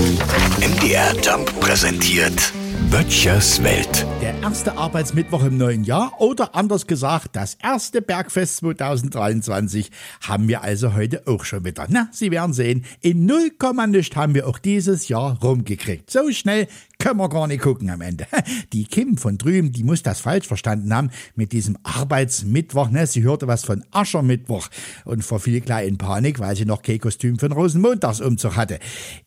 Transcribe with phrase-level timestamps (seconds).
[0.00, 2.54] MDR Jump präsentiert
[2.90, 4.06] Böttchers Welt.
[4.22, 9.90] Der erste Arbeitsmittwoch im neuen Jahr oder anders gesagt, das erste Bergfest 2023
[10.22, 11.86] haben wir also heute auch schon wieder.
[11.90, 13.50] Na, Sie werden sehen, in 0,
[13.88, 16.10] nicht haben wir auch dieses Jahr rumgekriegt.
[16.10, 16.66] So schnell
[17.00, 18.26] können wir gar nicht gucken am Ende.
[18.72, 22.90] Die Kim von drüben, die muss das falsch verstanden haben mit diesem Arbeitsmittwoch.
[22.90, 23.06] Ne?
[23.06, 24.68] Sie hörte was von Aschermittwoch
[25.04, 28.78] und verfiel gleich in Panik, weil sie noch kein Kostüm für den Rosenmontagsumzug hatte.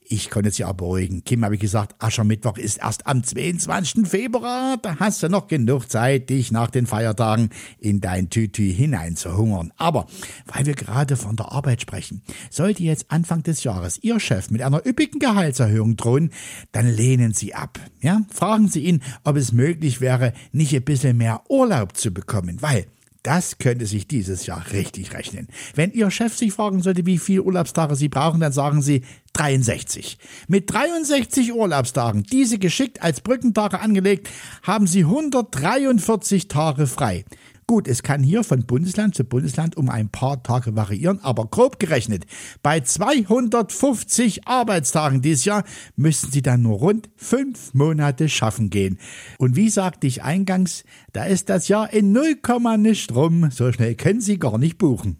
[0.06, 1.24] Ich konnte sie aber beruhigen.
[1.24, 4.06] Kim habe ich gesagt, Aschermittwoch ist erst am 22.
[4.06, 4.76] Februar.
[4.80, 9.72] Da hast du noch genug Zeit, dich nach den Feiertagen in dein Tütü hineinzuhungern.
[9.76, 10.06] Aber
[10.46, 14.62] weil wir gerade von der Arbeit sprechen, sollte jetzt Anfang des Jahres Ihr Chef mit
[14.62, 16.30] einer üppigen Gehaltserhöhung drohen,
[16.72, 17.80] dann lehnen Sie ab ab.
[18.00, 18.20] Ja?
[18.30, 22.86] Fragen Sie ihn, ob es möglich wäre, nicht ein bisschen mehr Urlaub zu bekommen, weil
[23.22, 25.48] das könnte sich dieses Jahr richtig rechnen.
[25.74, 29.00] Wenn Ihr Chef sich fragen sollte, wie viele Urlaubstage Sie brauchen, dann sagen Sie
[29.32, 30.18] 63.
[30.46, 34.28] Mit 63 Urlaubstagen, diese geschickt als Brückentage angelegt,
[34.62, 37.24] haben Sie 143 Tage frei.
[37.66, 41.78] Gut, es kann hier von Bundesland zu Bundesland um ein paar Tage variieren, aber grob
[41.78, 42.26] gerechnet,
[42.62, 45.64] bei 250 Arbeitstagen dieses Jahr
[45.96, 48.98] müssen Sie dann nur rund fünf Monate schaffen gehen.
[49.38, 52.36] Und wie sagte ich eingangs, da ist das Jahr in 0,
[52.78, 55.18] nicht rum, so schnell können Sie gar nicht buchen.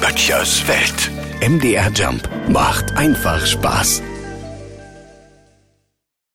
[0.00, 1.10] Böttchers Welt.
[1.40, 4.02] MDR Jump macht einfach Spaß.